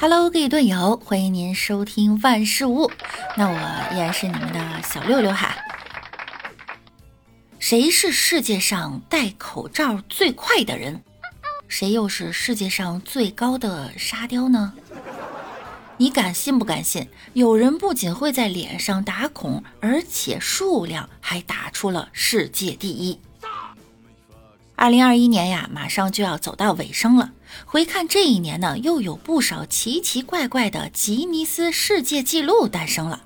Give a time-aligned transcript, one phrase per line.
[0.00, 2.88] Hello，各位队友，欢迎您收听万事屋。
[3.36, 5.56] 那我依然是你们的小六六哈。
[7.58, 11.02] 谁是世界上戴口罩最快的人？
[11.66, 14.72] 谁又是世界上最高的沙雕呢？
[15.96, 17.08] 你敢信不敢信？
[17.32, 23.20] 有人不仅会在脸上打孔，而且数量还打出了世界第一。
[24.76, 27.32] 二零二一年呀，马上就要走到尾声了。
[27.64, 33.22] 回看这一年呢，又有不少奇奇怪怪的吉尼斯世界纪录诞生了。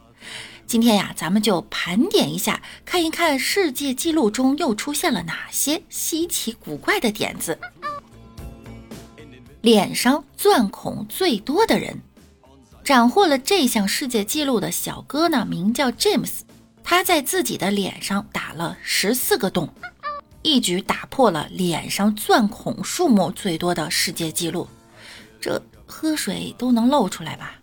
[0.67, 7.59] 今天呀，咱们就盘点一下，看一看世界纪录中又出现了哪些稀奇古怪的点子。
[9.61, 12.01] 脸上钻孔最多的人。
[12.83, 16.41] 斩获了这项世界纪录的小哥呢，名叫 James，
[16.83, 19.73] 他在自己的脸上打了十四个洞，
[20.43, 24.69] 一举打破了脸上钻孔数目最多的世界纪录。
[25.41, 27.55] 这喝水都能露出来吧？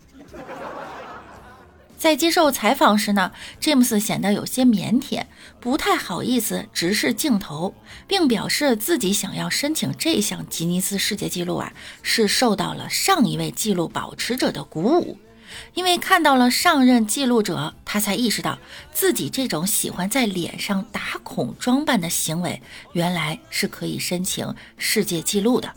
[1.98, 5.22] 在接受采访时呢，詹姆斯显得有些腼腆，
[5.60, 7.74] 不太好意思直视镜头，
[8.06, 11.70] 并表示自己想要申请这项吉尼斯世界纪录啊，
[12.02, 15.18] 是受到了上一位纪录保持者的鼓舞，
[15.74, 18.58] 因为看到了上任记录者，他才意识到
[18.92, 22.62] 自己这种喜欢在脸上打孔装扮的行为，
[22.92, 25.70] 原来是可以申请世界纪录的。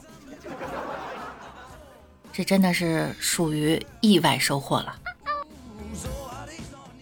[2.32, 4.96] 这真的是属于意外收获了。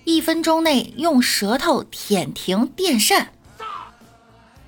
[0.04, 3.32] 一分钟内用舌头舔停电扇，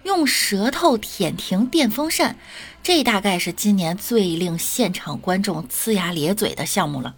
[0.04, 2.38] 用舌头舔停电风扇，
[2.82, 7.14] 这大概是今年最令现场观众呲牙咧嘴的项目了。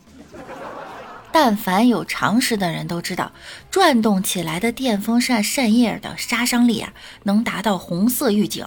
[1.38, 3.34] 但凡有常识的人都知道，
[3.70, 8.66] 转动起来的电风扇扇叶的杀伤力啊，能达到红色预警。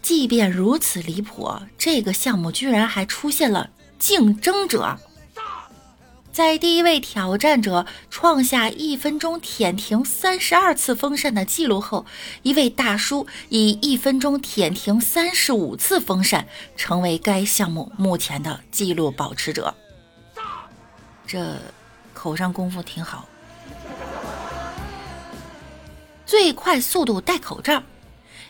[0.00, 4.98] 即便如此离谱，这个项目居然还出现了竞争者。
[6.32, 12.06] 在第一位挑战者创下一分钟舔停三十二次风扇的记录后，
[12.40, 16.46] 一位大叔以一分钟舔停三十五次风扇，
[16.78, 19.74] 成为该项目目前的记录保持者。
[21.26, 21.58] 这
[22.20, 23.26] 口上功夫挺好。
[26.26, 27.82] 最快速度戴口罩，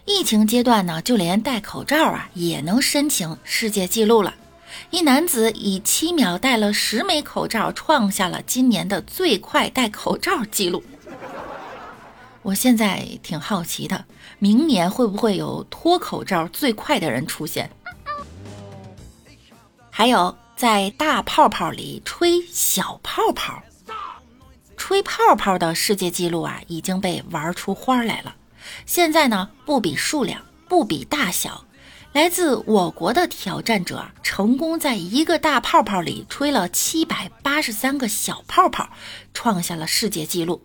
[0.04, 4.34] 疫情阶段呢，就连戴口罩啊也能申请世界纪录了。
[4.91, 10.82] 一男子以七秒戴了十枚口罩，创下了今年的最快戴口罩记录。
[12.42, 14.04] 我现在挺好奇的，
[14.41, 17.70] 明年会不会有脱口罩最快的人出现？
[19.91, 23.62] 还有在大泡泡里吹小泡泡，
[24.76, 28.37] 吹泡泡的世界纪录啊，已经被玩出花来了。
[28.84, 31.65] 现在呢，不比数量，不比大小。
[32.12, 38.91] 来自我国的挑战者成功在一个大泡泡里吹了七百八十三个小泡泡，
[39.32, 40.62] 创下了世界纪录。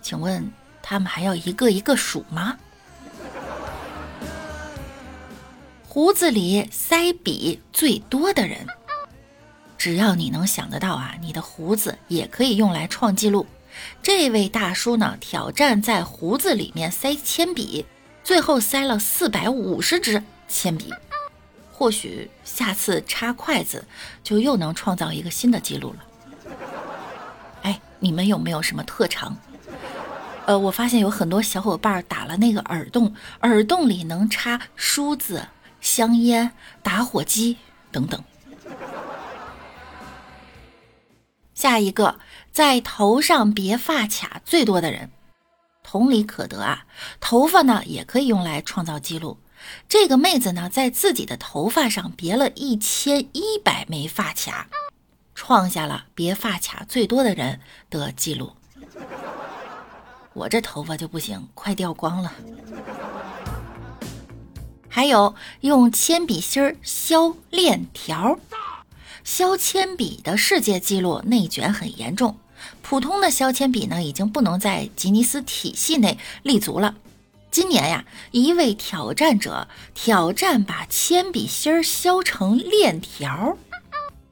[0.00, 0.52] 请问
[0.84, 2.56] 他们还要一个一个数吗？
[5.88, 8.64] 胡子里塞笔最多的人，
[9.86, 13.46] 只要你能想得到啊，你的胡子也可以用来创纪录。
[14.02, 17.86] 这位大叔呢，挑战在胡子里面塞铅笔，
[18.24, 20.20] 最后塞了四百五十支。
[20.48, 20.92] 铅笔，
[21.70, 23.84] 或许下次插筷子
[24.24, 26.56] 就又能创造一个新的记录了。
[27.62, 29.36] 哎，你们有没有什么特长？
[30.46, 35.46] 呃，我发现有很多小伙伴打了那个耳洞，耳洞里能插梳子、
[35.80, 36.50] 香烟、
[36.82, 37.58] 打火机
[37.92, 38.20] 等等。
[41.56, 42.20] 下一个，
[42.52, 45.10] 在头上别发卡最多的人，
[45.82, 46.84] 同理可得啊。
[47.18, 49.38] 头发呢，也可以用来创造记录。
[49.88, 54.68] 这个妹子呢，在自己的头发上别了一千一百枚发卡，
[55.34, 58.52] 创下了别发卡最多的人的记录。
[60.34, 62.30] 我这头发就不行，快掉光了。
[64.90, 68.38] 还有用铅笔芯儿削链条，
[69.26, 72.38] 削铅笔的世界纪录内卷很严重，
[72.80, 76.94] 普通的削铅笔呢，已经不能在吉尼斯体系内立足了。
[77.50, 83.58] 今年呀，一位挑战者挑战把铅笔芯儿削成链条，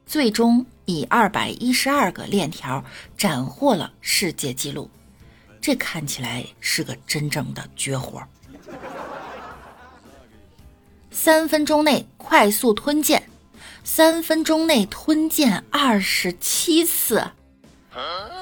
[0.05, 2.81] 最终以二百一十二个链条
[3.17, 4.89] 斩获了世界纪录。
[5.59, 8.23] 这看起来是个真正的绝活。
[11.11, 13.27] 三分钟内快速吞剑，
[13.85, 17.23] 三分钟内吞剑二十七次，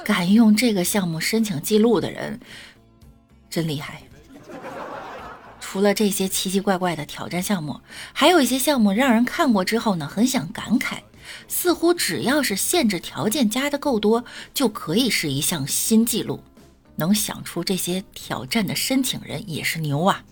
[0.06, 2.40] 敢用这个项目申请记录的人，
[3.50, 4.02] 真厉害。
[5.60, 7.82] 除了这些奇奇怪怪的挑战项目，
[8.14, 11.00] 还有一些项目让人看过之后呢，很想感慨。
[11.50, 14.24] 似乎只要是限制条件加的够多，
[14.54, 16.42] 就可以是一项新纪录。
[16.96, 20.24] 能想出这些挑战的申请人也是牛啊！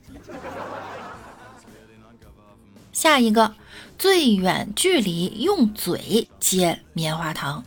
[2.93, 3.55] 下一个，
[4.01, 7.63] 最远距离用嘴接棉花糖，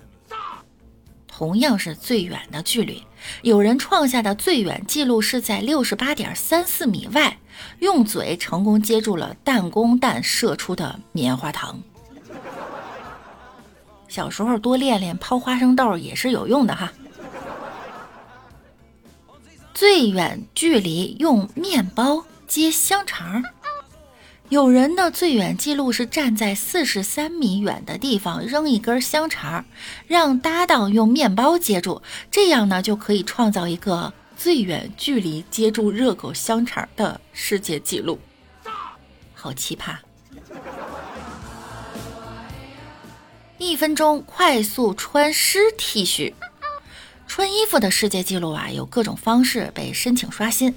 [1.28, 3.04] 同样是最远的距离，
[3.42, 7.38] 有人创下的最远记录是在六十八点三四米外，
[7.78, 11.80] 用嘴成功接住了弹弓弹射出的棉花糖。
[14.08, 16.92] 小时候多练练抛花生豆也是有用的哈。
[19.72, 23.40] 最远距离用面包接香肠，
[24.50, 29.64] 有人的最远记录是站在四十三米远的地方扔一根香肠，
[30.06, 38.20] 让搭档用面包接住，这样呢就可以创造一个最远距离接住热狗香肠的世界纪录，
[39.34, 39.96] 好奇葩！
[43.56, 46.34] 一分钟快速穿湿 T 恤。
[47.36, 50.72] 穿衣服的世界纪录啊，有各种方式被申请刷新。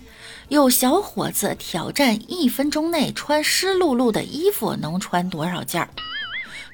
[0.47, 5.89] 有小伙子挑战一分钟内穿湿漉漉的衣服能穿多少件儿，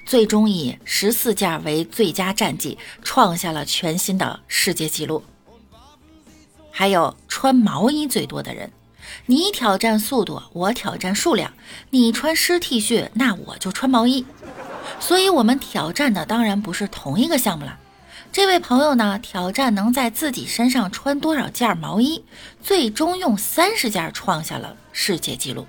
[0.06, 5.21] 最终以十四件为最佳战绩，创下了全新的世界纪录。
[6.71, 8.71] 还有穿毛衣最多的人，
[9.25, 11.51] 你挑战速度，我挑战数量。
[11.89, 14.25] 你穿湿 T 恤，那我就穿毛衣。
[15.01, 17.79] 所以，我们挑战的当然不是同一个项目了。
[18.33, 22.25] 这位朋友呢，挑战能在自己身上穿多少件毛衣，
[22.63, 25.68] 最终用三十件创下了世界纪录。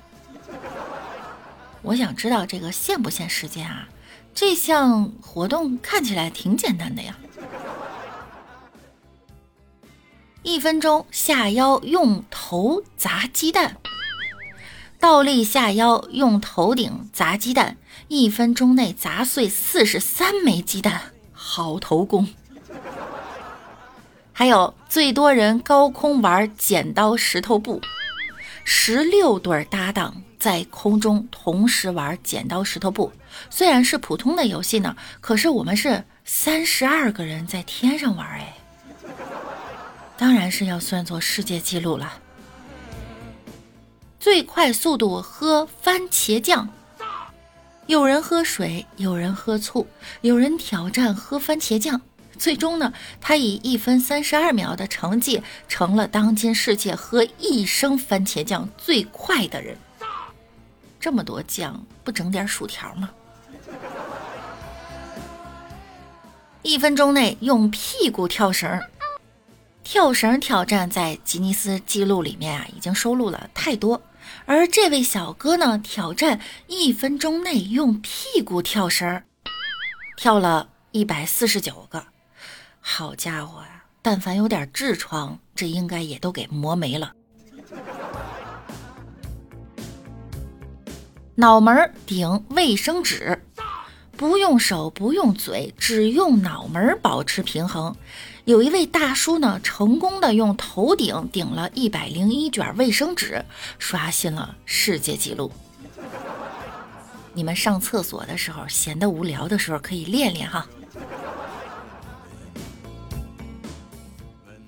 [1.82, 3.86] 我想知道这个限不限时间啊？
[4.34, 7.14] 这项活动看起来挺简单的呀。
[10.42, 13.76] 一分钟下腰用头砸鸡蛋，
[14.98, 17.76] 倒立下腰用头顶砸鸡蛋，
[18.08, 22.26] 一分钟内砸碎四十三枚鸡蛋，好头功。
[24.36, 27.80] 还有最多人高空玩剪刀石头布，
[28.64, 33.12] 十六对搭档在空中同时玩剪刀石头布。
[33.48, 38.56] 虽然是普通的游戏呢，可是我们是三十二个人在天上玩，哎，
[40.18, 42.14] 当然是要算作世界纪录了。
[44.18, 46.68] 最快速度喝番茄酱，
[47.86, 49.86] 有人喝水，有人喝醋，
[50.22, 52.00] 有人挑战喝番茄酱。
[52.38, 59.76] 最终呢，他以一分三十二秒的成绩，成了当今世界喝一升番茄酱最快的人。
[60.98, 63.10] 这么多酱，不整点薯条吗？
[66.62, 68.80] 一分钟内用屁股跳绳，
[69.82, 74.00] 跳绳挑战在吉尼斯纪录里面啊，已经收录了太多。
[74.46, 79.22] 而这位小哥呢，挑战一分钟内用屁股跳绳，
[80.16, 82.13] 跳了一百四十九个。
[82.86, 83.82] 好家伙呀！
[84.02, 87.12] 但凡有点痔疮，这应该也都给磨没了。
[91.34, 93.42] 脑门顶卫生纸，
[94.18, 97.96] 不用手不用嘴，只用脑门保持平衡。
[98.44, 103.42] 有一位大叔呢，成功的用头顶顶了一百零一卷卫生纸，
[103.78, 105.50] 刷新了世界纪录。
[107.32, 110.66] 你们上厕所的时候，闲得无聊的时候，可以练练哈。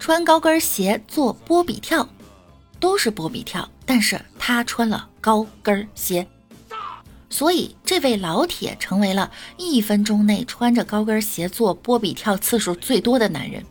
[0.07, 2.09] 穿高跟鞋做波比跳，
[2.79, 6.25] 都是波比跳，但是他穿了高跟鞋，
[7.29, 13.65] 所以这位老铁成为了一分钟内穿着高跟鞋做波比跳次数最多的男人。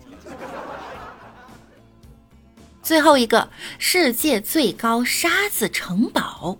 [2.83, 3.47] 最后一个，
[3.79, 6.57] 世界最高沙子城堡，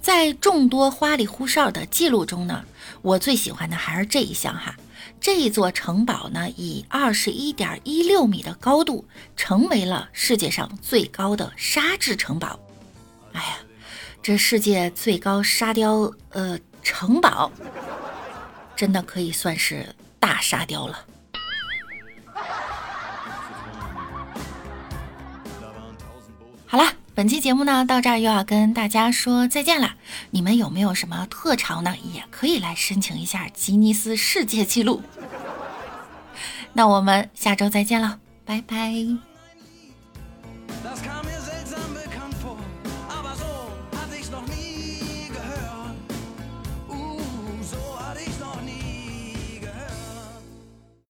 [0.00, 2.64] 在众多花里胡哨的记录中呢，
[3.00, 4.74] 我最喜欢的还是这一项哈。
[5.22, 12.58] 这座城堡呢，以二十一点一六米的高度，成为了世界上最高的沙质城堡。
[13.32, 13.58] 哎呀，
[14.20, 17.52] 这世界最高沙雕呃城堡，
[18.74, 21.06] 真的可以算是大沙雕了。
[26.66, 26.92] 好啦。
[27.14, 29.96] 本期节目呢，到这儿又要跟大家说再见了。
[30.30, 31.94] 你们有没有什么特长呢？
[32.14, 35.02] 也可以来申请一下吉尼斯世界纪录。
[36.72, 39.31] 那我们下周再见了，拜拜。